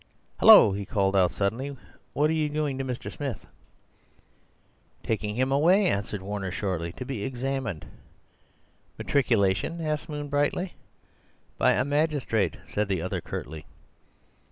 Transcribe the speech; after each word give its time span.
"Hullo!" 0.39 0.71
he 0.71 0.83
called 0.83 1.15
out 1.15 1.29
suddenly; 1.29 1.77
"what 2.13 2.27
are 2.31 2.33
you 2.33 2.49
doing 2.49 2.79
to 2.79 2.83
Mr. 2.83 3.11
Smith?" 3.15 3.45
"Taking 5.03 5.35
him 5.35 5.51
away," 5.51 5.85
answered 5.85 6.23
Warner 6.23 6.49
shortly, 6.49 6.91
"to 6.93 7.05
be 7.05 7.23
examined." 7.23 7.85
"Matriculation?" 8.97 9.79
asked 9.85 10.09
Moon 10.09 10.27
brightly. 10.27 10.73
"By 11.59 11.73
a 11.73 11.85
magistrate," 11.85 12.57
said 12.65 12.87
the 12.87 12.99
other 13.03 13.21
curtly. 13.21 13.67